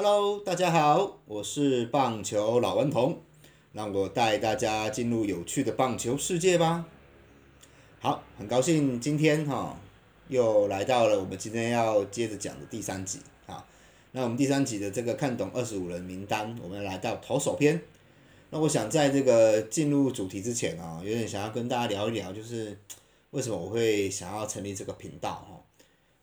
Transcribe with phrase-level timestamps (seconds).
[0.00, 3.18] Hello，大家好，我是棒球老顽童，
[3.72, 6.86] 让我带大家进入有趣的棒球世界吧。
[7.98, 9.76] 好，很高兴今天哈
[10.28, 13.66] 又来到了我们今天要接着讲的第三集啊。
[14.12, 17.82] 那我们第三集的这个看懂二十五人名单，我们来到投手篇。
[18.50, 22.78] 那我想在这个进入主题之前啊，有点想要跟大家聊一聊，就是
[23.30, 25.60] 为什么我会想要成立这个频道哈。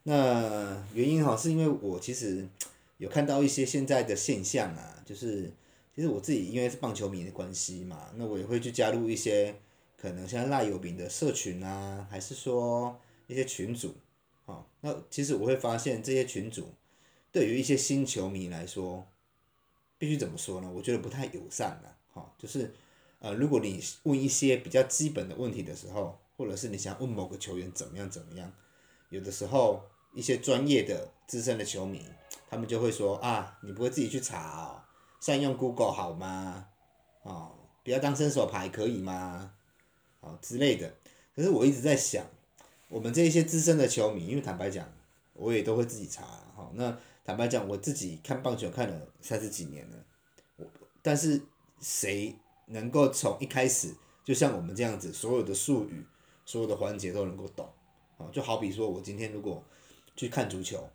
[0.03, 2.47] 那原因哈是因为我其实。
[2.97, 5.51] 有看到一些现在的现象啊，就是
[5.93, 9.53] 其实我自己因为是棒球迷的关系嘛，那我也会去加入一些
[9.97, 12.97] 可能像赖友饼的社群啊，还是说
[13.27, 13.95] 一些群组，
[14.45, 16.73] 啊，那其实我会发现这些群组
[17.31, 19.05] 对于一些新球迷来说，
[19.97, 20.71] 必须怎么说呢？
[20.73, 22.73] 我觉得不太友善了，哈，就是
[23.19, 28.53] 呃，如果你问一些比较基本的问题的时候，或者是你想问某个球员怎么样怎么样，
[29.09, 29.83] 有的时候
[30.13, 32.01] 一些专业的资深的球迷。
[32.49, 34.81] 他们就会说啊，你不会自己去查哦，
[35.19, 36.67] 善用 Google 好吗？
[37.23, 37.51] 哦，
[37.83, 39.51] 不要当伸手牌可以吗？
[40.21, 40.95] 哦之类的。
[41.35, 42.25] 可是我一直在想，
[42.87, 44.87] 我们这一些资深的球迷，因为坦白讲，
[45.33, 46.23] 我也都会自己查
[46.55, 46.71] 哈。
[46.75, 49.97] 那坦白讲，我自己看棒球看了三十几年了，
[50.57, 50.65] 我
[51.01, 51.41] 但是
[51.81, 52.35] 谁
[52.67, 53.93] 能够从一开始
[54.23, 56.05] 就像我们这样子，所有的术语、
[56.45, 57.67] 所有的环节都能够懂？
[58.17, 59.63] 啊，就好比说我今天如果
[60.15, 60.87] 去看足球。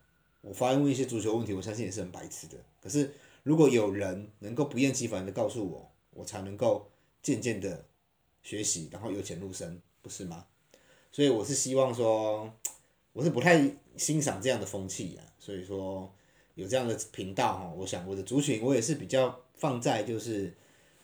[0.43, 2.57] 我发问一些足球问题，我相信也是很白痴的。
[2.81, 6.91] 可是如果有人能够不厌其烦的告诉我，我才能够
[7.23, 7.85] 渐渐的
[8.43, 10.47] 学习，然后由浅入深，不是吗？
[11.13, 12.53] 所以我是希望说，
[13.13, 15.25] 我是不太欣赏这样的风气啊。
[15.39, 16.13] 所以说
[16.55, 20.55] 有这样的频道哈，我想我的族群我也是比较放在就是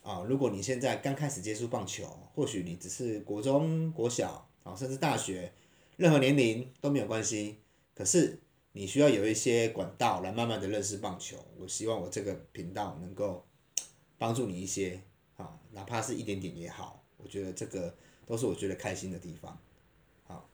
[0.02, 5.52] 啊，如果你现在刚开始接触棒球，或许你只是国中、国小啊，甚至大学，
[5.96, 7.56] 任何年龄都没有关系。
[7.94, 8.38] 可是
[8.76, 13.42] 你需要有一些管道来慢慢的认识棒球，我希望我这个频道能够
[14.18, 15.00] 帮助你一些，
[15.38, 17.94] 啊，哪怕是一点点也好，我觉得这个
[18.26, 19.58] 都是我觉得开心的地方，
[20.26, 20.46] 好，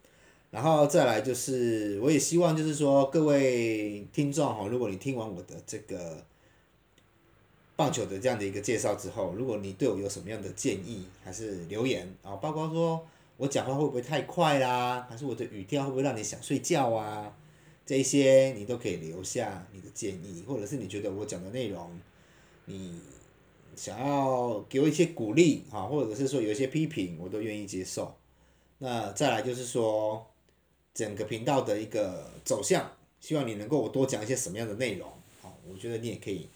[0.52, 6.24] 然后再来就是，我也希望就是说各位听众哈，如果你听完我的这个
[7.74, 13.04] 棒球的这样的一个介绍之后，如果你对我有什么样的建议，还是留言啊，包括说
[13.36, 17.36] 我讲话会不会太快啦，还是我的语调会不会让你想睡觉啊？
[17.84, 21.90] 这些你都可以留下你的建议，或者是你觉得我讲的内容，
[22.66, 23.00] 你
[23.74, 28.16] 想要给我一些鼓励啊，或者是说有一些批评，我都愿意接受。
[28.78, 30.24] 那再来就是说，
[30.94, 35.10] 整个频道的一个走向，希望你能够多讲一些什么样的内容，
[35.40, 36.48] 好，我觉得你也可以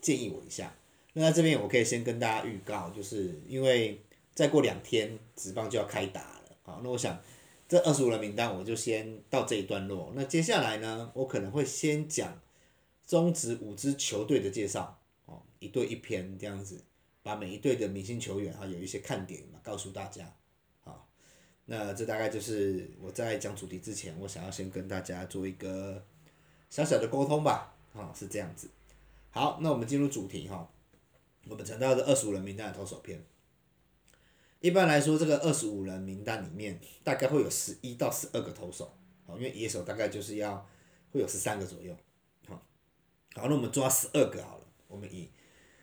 [0.00, 0.74] 建议我一下。
[1.12, 4.00] 那在这边我可以先跟大家预告，就是因为
[4.34, 7.20] 再过两天职棒就要开打了，好，那我想。
[7.70, 10.12] 这二十五人名单我就先到这一段落。
[10.16, 12.36] 那接下来呢，我可能会先讲
[13.06, 16.82] 中职五支球队的介绍，哦，一队一篇这样子，
[17.22, 20.34] 把每一队的明星球员啊有一些看点嘛告诉大家，
[20.82, 21.06] 好，
[21.66, 26.04] 那这大概就是我在讲主题之前，我想要先跟大家做一个
[26.70, 28.68] 小小的沟通吧，啊，是这样子。
[29.30, 30.68] 好，那我们进入主题哈，
[31.46, 33.24] 我们陈到的二十五人名单的投手篇。
[34.60, 38.92] 一般来说，这个二十五人名单里面大概会有十一到十二个投手，
[39.26, 40.66] 好，因为野手大概就是要
[41.12, 41.96] 会有十三个左右，
[42.46, 42.54] 好，
[43.34, 45.30] 好，那我们抓十二个好了，我们以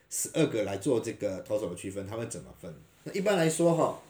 [0.08, 2.72] 十二个来做这个投手的区分，他会怎么分？
[3.02, 4.00] 那一般来说哈，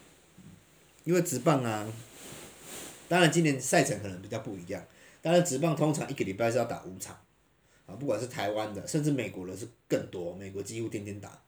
[1.05, 1.91] 因为直棒啊，
[3.09, 4.85] 当然今年赛程可能比较不一样，
[5.23, 7.19] 当然直棒通常一个礼拜是要打五场，
[7.87, 11.41] 啊，不管是台湾的，甚至美国的是更多，美国几乎天天打，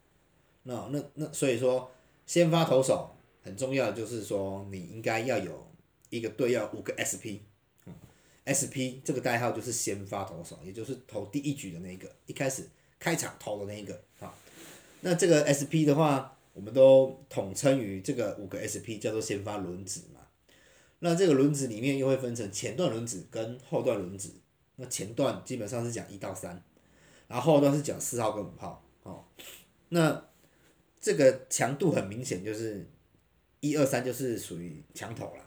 [0.62, 1.90] 那那那所以说。
[2.30, 3.10] 先发投手
[3.42, 5.66] 很重要，就是说你应该要有
[6.10, 12.68] 一个队要五个 SP，SP 这个代号就是先发投手，也就是投第一局的那个，一开始
[13.00, 14.32] 开场投的那一个啊。
[15.00, 20.20] 那这个 SP 的话，我们都统称于这个五个 SP 叫做先发轮子嘛。
[21.00, 24.32] 那这个轮子里面又会分成前段轮子跟后段轮子。
[24.76, 26.62] 那前段基本上是讲一到三，
[27.26, 29.24] 然后后段是讲四号跟五号哦。
[29.88, 30.29] 那
[31.00, 32.86] 这个强度很明显，就是
[33.60, 35.44] 一二三就是属于强头了，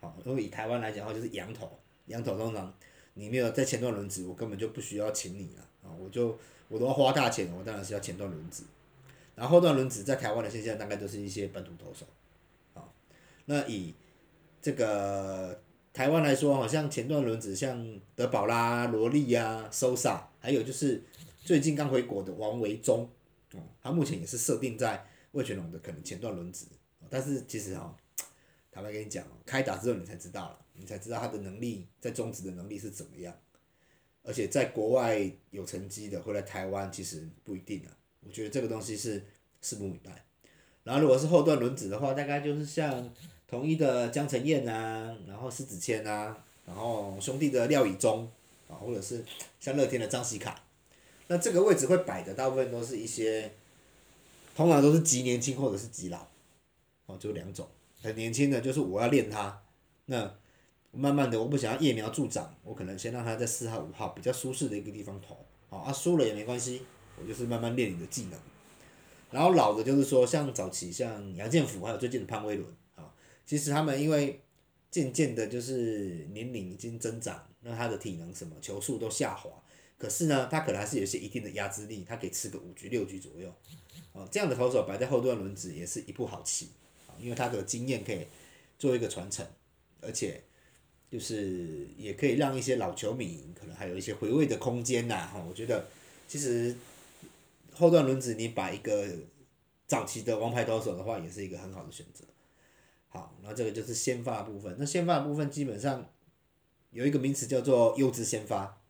[0.00, 1.68] 好，如果以台湾来讲的话，就是羊头，
[2.06, 2.72] 羊头通常
[3.14, 6.38] 你没有在前段轮子，我根本就不需要请你了，啊，我就
[6.68, 8.62] 我都要花大钱，我当然是要前段轮子，
[9.34, 12.06] 然后后段轮子在台湾的现象大概都是一些本土投手，
[12.74, 12.88] 啊，
[13.46, 13.92] 那以
[14.60, 15.60] 这个
[15.92, 21.02] 台湾来说，好像前段轮子像德保拉、罗莉呀、Sosa，，还有就是
[21.40, 23.10] 最近刚回国的王维忠。
[23.54, 26.66] 哦，他目前也是设定在魏全龙的可能前段轮值，
[27.08, 27.96] 但是其实哈，
[28.70, 33.34] 坦白跟你讲，开打之后你才知道了，你才知道他的能力在中职的能力是怎么样。
[34.24, 37.90] 而且在国外有成绩的回来台湾其实不一定啊。
[38.20, 39.20] 我觉得这个东西是
[39.60, 40.24] 拭目以待。
[40.84, 43.12] 然后如果是后段轮子的话，大概就是像
[43.48, 48.30] 统一的江承燕啊，然后施子谦啊，然后兄弟的廖以忠
[48.68, 49.24] 啊，或者是
[49.58, 50.54] 像乐天的张喜凯。
[51.32, 53.50] 那这个位置会摆的大部分都是一些，
[54.54, 56.26] 通常都是极年轻或者是极老，
[57.06, 57.66] 哦，就两种。
[58.02, 59.62] 很年轻的，就是我要练他，
[60.04, 60.30] 那
[60.90, 65.34] 慢慢的我不想要揠苗助长，我可能先让他在四号五号比较舒适的一个地方投，
[65.70, 66.82] 好啊输了也没关系，
[67.18, 68.38] 我就是慢慢练你的技能。
[69.30, 73.08] 然后老的就是说像早期像杨建福还有最近的潘威伦啊，
[73.46, 74.38] 其实他们因为
[74.90, 79.48] 渐渐的就是年龄已经增长，那他的体能什么球速都下滑，
[80.02, 83.54] 可是呢他可能还是有些一定的压制力，他可以吃个五局六局左右，
[84.12, 86.70] 哦这样的投手摆在后段轮子也是一步好棋。
[87.20, 88.26] 因为他的经验可以
[88.78, 89.46] 做一个传承，
[90.00, 90.42] 而且
[91.08, 95.30] 就是也可以让一些老球迷可能还有一些回味的空间呐。
[95.32, 95.86] 哈，我觉得
[96.26, 96.74] 其实
[97.74, 99.06] 后段轮子你摆一个
[99.86, 102.24] 早期的王牌投手的话，也是一个很好的选择。
[103.08, 104.74] 好，那这个就是先发部分。
[104.78, 106.10] 那先发部分基本上
[106.90, 108.81] 有一个名词叫做优质先发。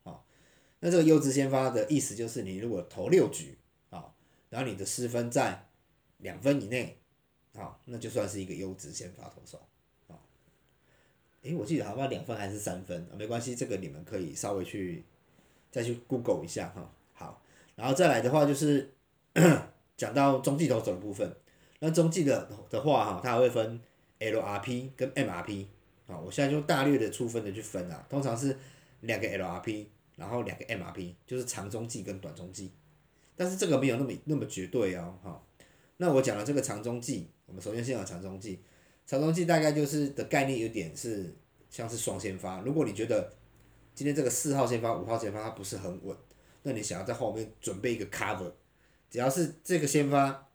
[0.84, 3.56] 那这个优质先发的意思就是你如果投六局
[3.88, 4.12] 啊，
[4.50, 5.66] 然后你的失分在
[6.18, 6.98] 两分以内。
[7.54, 9.60] 啊，那就算是一个优质先发投手，
[10.08, 10.16] 啊，
[11.42, 15.04] 诶，我记得好像两分还是三分啊，没关系，这个你们可以稍微去
[15.70, 16.90] 再去 Google 一下哈。
[17.12, 17.42] 好，
[17.74, 18.94] 然后再来的话就是
[19.98, 21.30] 讲到中继投手的部分，
[21.80, 23.78] 那中继的的话哈，它还会分
[24.18, 25.66] LRP 跟 MRP，
[26.06, 28.56] 啊，我现在就大略的粗分的去分啊，通常是
[29.00, 29.84] 两个 LRP，
[30.22, 32.70] 然后两个 MRP，就是长中继跟短中继，
[33.34, 35.42] 但是这个没有那么那么绝对哦，哈。
[35.96, 37.28] 那我讲了这个长中继。
[37.44, 38.60] 我们首先先讲长中继，
[39.04, 41.34] 长中继大概就是的概念有点是
[41.68, 42.60] 像是双先发。
[42.60, 43.32] 如果你觉得
[43.96, 46.16] 今天这个四号先发、五号先发它不是很稳，
[46.62, 48.52] 那你想要在后面准备一个 cover，
[49.10, 50.46] 只要是这个先发，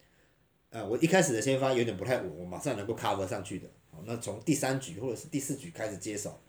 [0.69, 3.67] 呃，我一开始的先发有点不太稳，我马上能够 cover 上去的。
[3.91, 6.39] 好，那从第三局或者是第四局开始接手，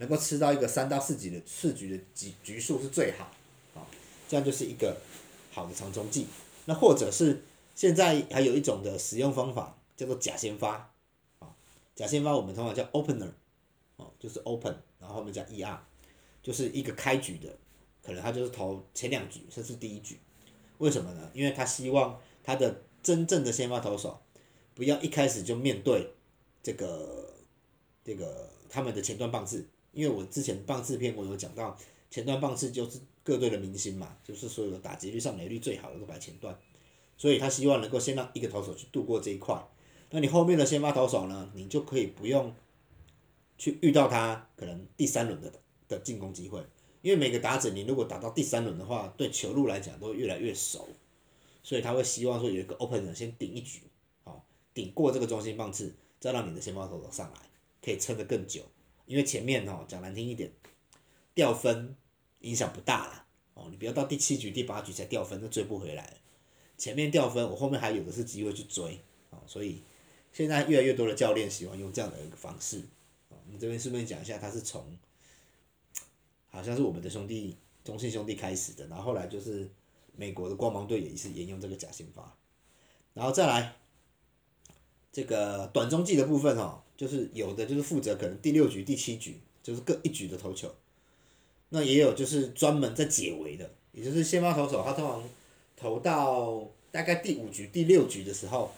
[0.00, 3.30] 能够吃到一个三到四局的四局的局局数是最好，
[3.74, 3.86] 啊，
[4.28, 4.96] 这样就是一个
[5.52, 6.26] 好的长中继。
[6.64, 7.44] 那或者是
[7.76, 9.76] 现在还有一种的使用方法。
[10.00, 10.94] 叫做假先发，
[11.40, 11.54] 啊，
[11.94, 13.28] 假先发我们通常叫 opener，
[13.96, 15.78] 哦，就是 open，然后后面加 er，
[16.42, 17.54] 就是一个开局的，
[18.02, 20.18] 可能他就是投前两局甚至第一局，
[20.78, 21.30] 为什么呢？
[21.34, 24.18] 因为他希望他的真正的先发投手
[24.74, 26.14] 不要一开始就面对
[26.62, 27.34] 这个
[28.02, 31.76] 这个他们的前段棒次，因为我之前棒次片我有讲到
[32.10, 36.58] 前段棒次就是各队的明星嘛，就是所有的打击率上垒率最好的都摆前段，
[37.16, 39.62] 所以他希望能够先让一个投手去度过这一块。
[40.10, 41.52] 那你后面的先发投手呢？
[41.54, 42.52] 你就可以不用
[43.58, 45.52] 去遇到他可能第三轮的
[45.86, 46.64] 的进攻机会，
[47.02, 50.88] 因为每个打者你如果打到第三轮的话，对球路来讲都越来越熟，
[51.62, 53.82] 所以他会希望说有一个 opener 先顶一局，
[54.24, 54.44] 好
[54.74, 57.38] 顶过这个中心棒次，再让你的先发投手上来，
[57.80, 58.62] 可以撑得更久。
[59.10, 60.52] 因为前面哦讲难听一点，
[61.34, 61.96] 掉分
[62.42, 66.16] 影响不大啦，哦你不要到第七局第八局才掉分，那追不回来。
[66.78, 69.82] 前面掉分，我后面还有的是机会去追，哦所以。
[70.32, 72.78] 现在越来越多的教练喜欢用这样的一个方式，
[73.30, 74.96] 啊，我们这边顺便讲一下，他是从，
[76.50, 79.68] 好像是我们的兄弟中信兄弟开始的，然后后来就是
[80.14, 82.32] 美国的光芒队也是沿用这个假先发，
[83.12, 83.74] 然后再来，
[85.12, 90.74] 这个短中继的部分哦，就是有的就是负责可能第六局、第七局就是各一局的投球，
[91.68, 95.22] 那也有就是专门在解围的，也就是先发投手他通常
[95.76, 98.70] 投到大概第五局、第六局的时候。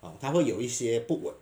[0.00, 1.34] 啊，他会有一些不稳，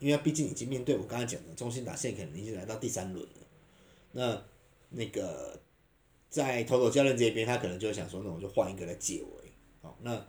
[0.00, 3.46] 因为毕竟已经面对我刚才讲的中心打线，可能已经来到第三轮了。
[4.10, 4.42] 那
[4.90, 5.56] 那个
[6.28, 10.26] 在投手教练这边，他可能就想说，那我就换一个来解围，好，那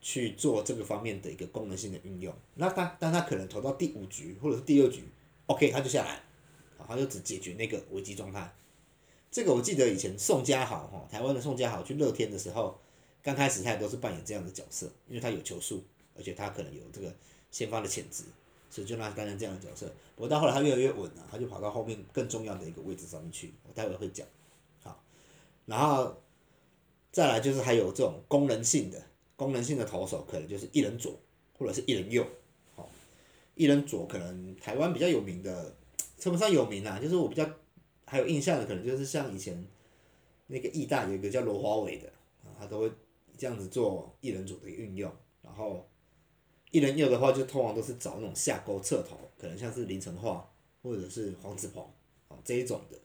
[0.00, 2.34] 去做这个方面的一个功能性的运用。
[2.54, 5.04] 那他当他可能投到第五局或者是第六局
[5.46, 6.22] ，OK，他就下来，
[6.86, 8.54] 他就只解决那个危机状态。
[9.30, 12.80] 这个我记得以前宋家豪哈，台湾的宋家豪去乐天的时候，
[13.22, 15.84] 刚开始他也都是扮演这样的角色，因为他有球速。
[16.16, 17.14] 而且他可能有这个
[17.48, 18.24] 先发的潜质，
[18.68, 19.86] 所以就让他担任这样的角色。
[20.16, 23.54] 不过到后来他越来越稳了，他就跑到后面更重要的一个位置上面去。
[23.62, 24.26] 我待会会讲，
[24.82, 25.00] 好，
[25.64, 26.20] 然后
[27.12, 29.00] 再来就是还有这种功能性的
[29.38, 31.16] 功能性的投手，可能就是一人左
[31.56, 32.26] 或者是一人右，
[32.74, 32.90] 好，
[33.54, 35.74] 一人左可能台湾比较有名的，
[36.18, 37.48] 称不上有名啊，就是我比较
[38.04, 39.64] 还有印象的，可能就是像以前
[40.48, 42.08] 那个义大有一个叫罗华伟的
[42.44, 42.90] 啊，他都会
[43.36, 45.88] 这样子做一人左的运用，然后。
[46.70, 50.46] 一人右的话，就通常都是找那种下钩侧投，可能像是林成化
[50.82, 51.82] 或者是黄子鹏，
[52.28, 52.98] 哦这一种的，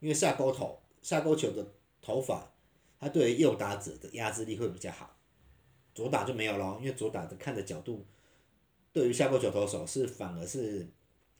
[0.00, 1.64] 因为下钩投下勾球的
[2.02, 2.52] 头发，
[2.98, 5.16] 它对于右打者的压制力会比较好，
[6.00, 8.02] 左打就没有咯，因为左打的看的角度，
[8.90, 10.88] 对于下勾球投手是反而是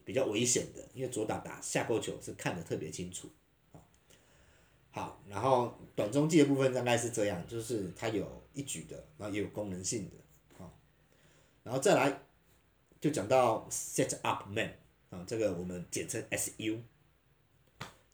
[0.05, 3.27] 比较危险的，因为左打打下勾球是看得特别清楚。
[4.91, 10.17] 好，然后短中继的部分大概是这样，就是它有一举的，然后也有功能性的，
[10.59, 10.71] 好，
[11.63, 12.21] 然后再来
[13.01, 14.75] 就讲到 set up man
[15.09, 16.81] 啊，这个我们简称 SU，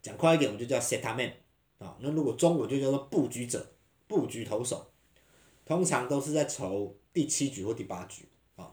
[0.00, 1.32] 讲快一点我们就叫 set up man
[1.78, 3.72] 啊，那如果中文就叫做布局者、
[4.06, 4.88] 布局投手，
[5.66, 8.72] 通常都是在筹第七局或第八局啊，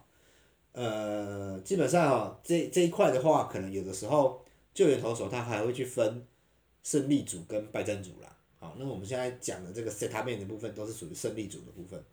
[0.71, 6.25] 呃，基本上啊，这这一块的话，可能有的时候救援投手他还会去分。
[6.85, 12.03] 胜利组跟败战组啦，好，那我们现在讲的这个 set up 面的部分都是属于胜利组的部分，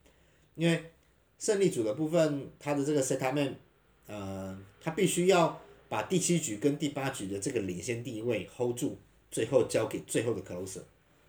[0.54, 0.92] 因为
[1.40, 3.58] 胜利组的部分，它的这个 set up 面
[4.06, 8.96] 呃，它必须要把第七局跟第八局的这个领先地位 hold 住，
[9.28, 10.82] 最后交给最后的 closer，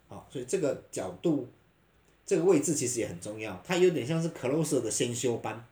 [0.08, 1.48] 好，所以这个角度，
[2.26, 5.68] 这个位置其实也很重要，它有点像是 closer 的先修班，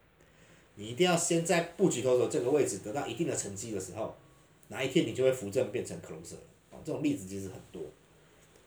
[0.76, 4.16] 你一定要先在布局投手这个位置得到一定的成绩的时候，
[4.68, 6.36] 哪一天你就会扶正变成 closer
[6.72, 6.80] 哦。
[6.84, 7.82] 这种例子其实很多，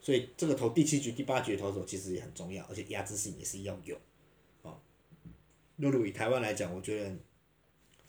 [0.01, 3.95] 所以这个投第七局、第八局的投手其实也很重要，而且压制性也是要有，
[4.63, 4.75] 啊。
[5.77, 7.15] 如果以台湾来讲，我觉得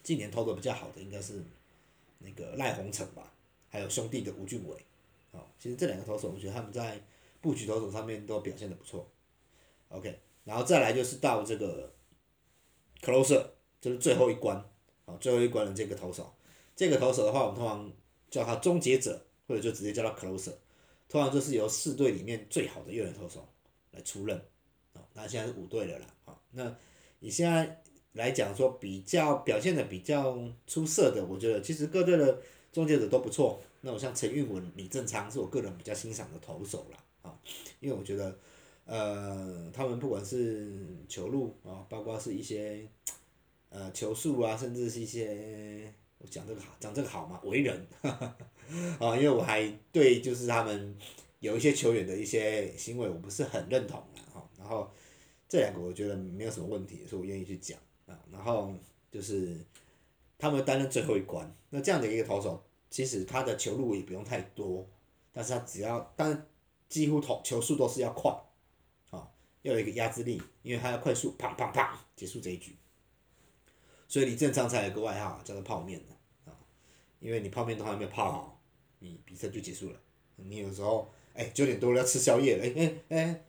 [0.02, 1.44] 近年投的比较好的应该是
[2.20, 3.34] 那个赖鸿成吧，
[3.70, 4.76] 还有兄弟的吴俊伟，
[5.32, 7.02] 啊，其实这两个投手，我觉得他们在
[7.42, 9.06] 布局投手上面都表现的不错。
[9.94, 11.94] OK，然后再来就是到这个
[13.02, 13.46] closer，
[13.80, 14.58] 就是最后一关，
[15.06, 16.34] 啊，最后一关的这个投手，
[16.76, 17.92] 这个投手的话，我们通常
[18.30, 19.26] 叫他终结者。
[19.46, 20.54] 或者就直接叫他 closer，
[21.10, 23.46] 通常就是由四队里面最好的右人投手
[23.92, 24.38] 来出任，
[24.94, 26.74] 哦，那现在是五队了啦，好，那
[27.20, 27.84] 你现在
[28.14, 37.38] 来讲说比较表现的比较出色的，我觉得其实各队的终结者都不错，那我像陈运文、李正昌是我个人比较欣赏的投手啦，啊，
[37.82, 38.34] 因为我觉得，
[38.86, 42.88] 呃，他们不管是球路啊，包括是一些，
[43.70, 45.94] 呃，球速啊，甚至是一些。
[46.20, 47.38] 我讲这个好，讲这个好吗？
[47.44, 50.96] 为人， 啊，因为我还对就是他们
[51.40, 54.50] 有一些球员的一些行为，我不是很认同的哈。
[54.58, 54.90] 然后
[55.50, 58.18] 这两个我觉得没有什么问题，所以我愿意去讲啊。
[58.32, 58.74] 然后
[59.12, 59.58] 就是
[60.38, 64.88] 他们担任最后一关，那这样的一个投手，其实他的球路也不用太多，
[65.34, 66.48] 但是他只要，但
[66.88, 68.34] 几乎投球速都是要快，
[69.64, 72.78] 要有一个压制力，因为他要快速，砰砰砰结束这一局。
[74.08, 76.56] 所以李正昌才有个外号叫做泡面的啊，
[77.20, 78.62] 因为你泡面都还没有泡好，
[79.00, 80.00] 你比赛就结束了。
[80.36, 83.46] 你有时候哎九点多了要吃宵夜了，哎哎哎，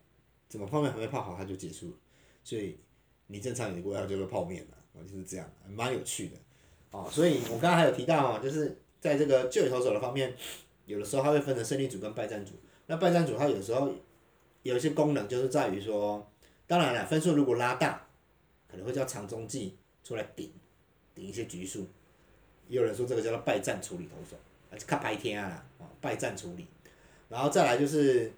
[0.49, 1.97] 怎么泡面还没泡好它就结束了？
[2.43, 2.79] 所以
[3.27, 6.37] 李正昌有个外号叫做泡面的，就是这样，蛮有趣的。
[6.97, 10.35] 啊，所以我刚刚还有提到啊，就是在这个救援投手的方面，
[10.87, 12.53] 有的时候它会分成胜利组跟败战组。
[12.87, 13.93] 那败战组它有时候
[14.65, 16.29] 有一些功能就是在于说，
[16.67, 18.05] 当然了，分数如果拉大，
[18.69, 19.77] 可能会叫长中计。
[20.07, 20.53] 出来顶
[21.15, 21.87] 顶一些局数，
[22.69, 24.37] 也有人说这个叫做败战处理投手，
[24.71, 26.67] 还是看白天啊，啊败战处理，
[27.31, 28.31] 然后再来就是，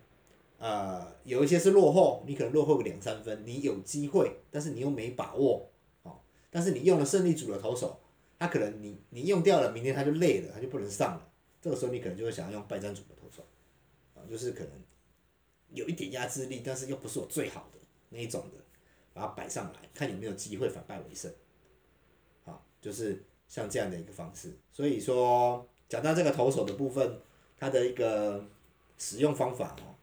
[0.59, 5.69] 呃有一些是落后，你可能落后个两三分，你有机会，但是你又没把握，
[6.05, 6.21] 哦，
[6.53, 7.99] 但是你用了胜利组的投手，
[8.39, 11.29] 他可能你你用掉了，明天他就累了，他就不能上了，
[11.61, 13.45] 这个时候你可能就会想要用败战组的投手，
[14.15, 14.71] 啊就是可能
[15.71, 17.79] 有一点压制力，但是又不是我最好的
[18.11, 18.59] 那一种的，
[19.13, 21.33] 把它摆上来，看有没有机会反败为胜。
[22.79, 27.19] 就是像这样的一个方式，所以说讲到这个投手的部分，
[27.59, 28.45] 它的一个
[28.97, 29.97] 使用方法哦，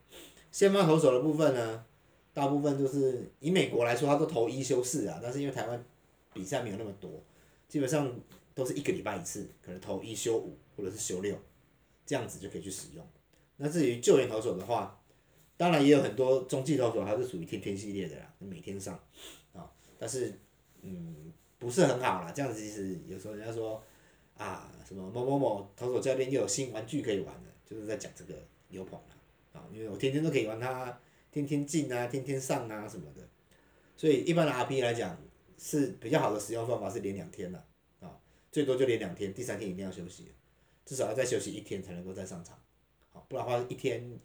[0.51, 1.85] 先发投手的部分呢，
[2.33, 5.81] 大部分就是以美国来说，他都投一休四啊，但是因为台湾
[6.33, 7.09] 比赛没有那么多，
[7.69, 8.13] 基本上
[8.53, 11.37] 都是一个礼拜一次，可能投一休五或者是休六，
[12.05, 13.07] 这样子就可以去使用。
[13.55, 15.01] 那至于救援投手的话，
[15.57, 18.99] 当然也有很多中继投手，他是属于天天系列的啦，每天上
[19.53, 20.39] 啊，但是
[20.81, 21.31] 嗯。
[21.59, 23.81] 不是很好啦，这样子其实有时候人家说，
[24.35, 28.33] 啊，什么某某某投手教练又有新玩具可以玩了，就是在讲这个
[28.67, 29.15] 牛棚啦，
[29.53, 30.99] 啊，因为我天天都可以玩它，
[31.31, 33.25] 天天进啊，天天上啊什么的，
[33.95, 35.17] 所以一般的 RP 来讲
[35.57, 37.65] 是比较好的使用方法是连两天了，
[38.01, 38.19] 啊，
[38.51, 40.33] 最多就连两天，第三天一定要休息，
[40.83, 42.59] 至少要再休息一天才能够再上场，
[43.13, 44.19] 好，不然的话一天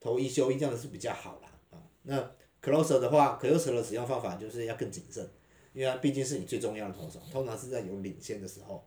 [0.00, 2.30] 投一休一这样子是比较好啦，啊，那
[2.62, 5.28] closer 的话，closer 的使用方法就是要更谨慎。
[5.72, 8.82] 因为它毕竟是你最重要的投手，通常是在有领先的时候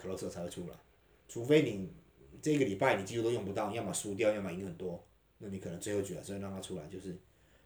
[0.00, 0.74] ，closer 才会出来。
[1.28, 1.92] 除非你
[2.40, 5.04] 这个礼拜你几乎都用不到，要么输掉，要么赢很多，
[5.38, 7.18] 那你可能最后局还是会让它出来，就是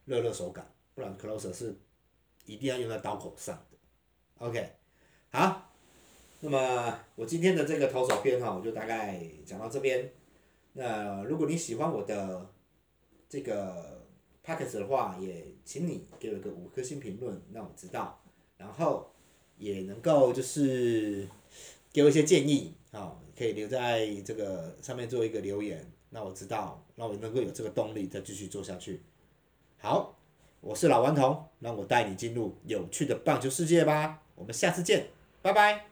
[0.06, 0.66] 热热手感。
[0.94, 1.76] 不然 closer 是
[2.46, 3.76] 一定要用在刀口上的。
[4.38, 4.66] OK，
[5.30, 5.70] 好，
[6.40, 10.10] 那么我今天的这个投手篇哈，我就大概讲到这边。
[10.72, 12.50] 那如果你喜欢我的
[13.32, 14.04] 这个
[14.42, 18.20] p o c k e t 的话，也请你给我一个五颗星评论，让我知道，
[18.58, 19.10] 然后
[19.56, 21.26] 也能够就是
[21.90, 29.00] 给我一些建议，啊，可以留在这个上面做一个留言，让我知道，让我能够有这个动力再继续做下去。
[29.78, 30.14] 好，
[30.60, 35.06] 我是老顽童，让我带你进入有趣的棒球世界吧，我们下次见，
[35.40, 35.86] 拜拜。